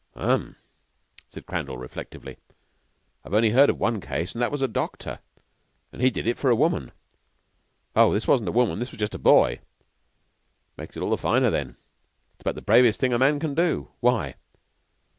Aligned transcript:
"Um," 0.15 0.55
said 1.29 1.45
Crandall, 1.45 1.77
reflectively. 1.77 2.39
"I've 3.23 3.35
only 3.35 3.51
heard 3.51 3.69
of 3.69 3.77
one 3.79 4.01
case, 4.01 4.33
and 4.33 4.41
that 4.41 4.51
was 4.51 4.63
a 4.63 4.67
doctor. 4.67 5.19
He 5.91 6.09
did 6.09 6.25
it 6.25 6.39
for 6.39 6.49
a 6.49 6.55
woman." 6.55 6.91
"Oh, 7.95 8.11
this 8.11 8.27
wasn't 8.27 8.49
a 8.49 8.51
woman. 8.51 8.81
It 8.81 8.89
was 8.89 8.99
just 8.99 9.13
a 9.13 9.19
boy." 9.19 9.59
"Makes 10.75 10.97
it 10.97 11.03
all 11.03 11.11
the 11.11 11.17
finer, 11.19 11.51
then. 11.51 11.77
It's 12.33 12.41
about 12.41 12.55
the 12.55 12.63
bravest 12.63 12.99
thing 12.99 13.13
a 13.13 13.19
man 13.19 13.39
can 13.39 13.53
do. 13.53 13.91
Why?" 13.99 14.33